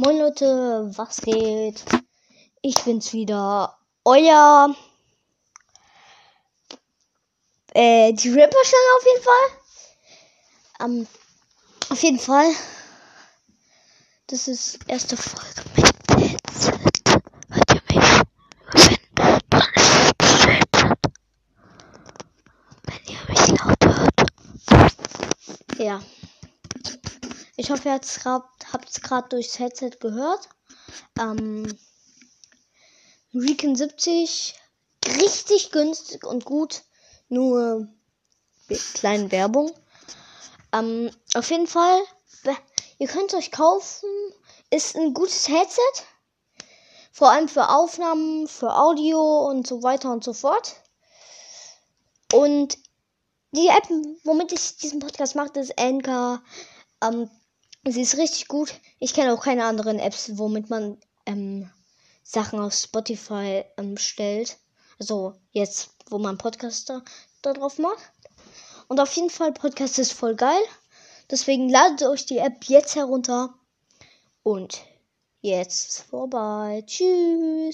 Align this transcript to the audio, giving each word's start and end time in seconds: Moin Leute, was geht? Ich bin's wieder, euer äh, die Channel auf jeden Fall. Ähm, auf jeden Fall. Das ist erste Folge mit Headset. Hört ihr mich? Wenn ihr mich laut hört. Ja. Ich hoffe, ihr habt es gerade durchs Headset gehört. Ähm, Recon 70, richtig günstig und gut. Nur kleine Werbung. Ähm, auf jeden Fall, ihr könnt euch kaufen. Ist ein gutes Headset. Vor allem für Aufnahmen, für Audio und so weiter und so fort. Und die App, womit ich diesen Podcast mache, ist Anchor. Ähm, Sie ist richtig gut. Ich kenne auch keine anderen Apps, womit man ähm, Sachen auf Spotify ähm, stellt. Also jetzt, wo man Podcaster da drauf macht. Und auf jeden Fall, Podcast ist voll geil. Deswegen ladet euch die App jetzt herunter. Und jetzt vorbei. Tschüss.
Moin 0.00 0.16
Leute, 0.16 0.92
was 0.96 1.16
geht? 1.22 1.84
Ich 2.62 2.84
bin's 2.84 3.12
wieder, 3.12 3.76
euer 4.04 4.72
äh, 7.74 8.12
die 8.12 8.28
Channel 8.62 8.92
auf 8.96 9.06
jeden 9.06 9.24
Fall. 9.24 9.50
Ähm, 10.86 11.08
auf 11.90 12.00
jeden 12.00 12.20
Fall. 12.20 12.46
Das 14.28 14.46
ist 14.46 14.78
erste 14.86 15.16
Folge 15.16 15.64
mit 15.74 15.92
Headset. 16.30 16.78
Hört 17.50 17.74
ihr 17.74 17.82
mich? 17.90 18.22
Wenn 22.84 23.02
ihr 23.08 23.18
mich 23.28 23.48
laut 23.48 23.84
hört. 23.84 24.20
Ja. 25.76 26.00
Ich 27.60 27.72
hoffe, 27.72 27.88
ihr 27.88 27.94
habt 27.94 28.04
es 28.88 29.00
gerade 29.00 29.28
durchs 29.30 29.58
Headset 29.58 29.90
gehört. 29.98 30.48
Ähm, 31.18 31.76
Recon 33.34 33.74
70, 33.74 34.54
richtig 35.20 35.72
günstig 35.72 36.24
und 36.24 36.44
gut. 36.44 36.84
Nur 37.28 37.88
kleine 38.94 39.32
Werbung. 39.32 39.72
Ähm, 40.72 41.10
auf 41.34 41.50
jeden 41.50 41.66
Fall, 41.66 42.00
ihr 42.98 43.08
könnt 43.08 43.34
euch 43.34 43.50
kaufen. 43.50 44.08
Ist 44.70 44.94
ein 44.94 45.12
gutes 45.12 45.48
Headset. 45.48 46.04
Vor 47.10 47.30
allem 47.30 47.48
für 47.48 47.70
Aufnahmen, 47.70 48.46
für 48.46 48.72
Audio 48.72 49.48
und 49.48 49.66
so 49.66 49.82
weiter 49.82 50.12
und 50.12 50.22
so 50.22 50.32
fort. 50.32 50.76
Und 52.32 52.78
die 53.50 53.66
App, 53.66 53.90
womit 54.22 54.52
ich 54.52 54.76
diesen 54.76 55.00
Podcast 55.00 55.34
mache, 55.34 55.58
ist 55.58 55.76
Anchor. 55.76 56.40
Ähm, 57.02 57.28
Sie 57.86 58.02
ist 58.02 58.16
richtig 58.16 58.48
gut. 58.48 58.74
Ich 58.98 59.14
kenne 59.14 59.32
auch 59.32 59.42
keine 59.42 59.64
anderen 59.64 59.98
Apps, 59.98 60.36
womit 60.36 60.68
man 60.68 60.98
ähm, 61.26 61.70
Sachen 62.22 62.60
auf 62.60 62.74
Spotify 62.74 63.64
ähm, 63.76 63.96
stellt. 63.96 64.58
Also 64.98 65.34
jetzt, 65.52 65.90
wo 66.10 66.18
man 66.18 66.38
Podcaster 66.38 67.02
da 67.42 67.52
drauf 67.52 67.78
macht. 67.78 68.12
Und 68.88 69.00
auf 69.00 69.12
jeden 69.14 69.30
Fall, 69.30 69.52
Podcast 69.52 69.98
ist 69.98 70.12
voll 70.12 70.34
geil. 70.34 70.62
Deswegen 71.30 71.68
ladet 71.68 72.02
euch 72.02 72.26
die 72.26 72.38
App 72.38 72.64
jetzt 72.64 72.96
herunter. 72.96 73.54
Und 74.42 74.80
jetzt 75.40 76.02
vorbei. 76.02 76.82
Tschüss. 76.86 77.58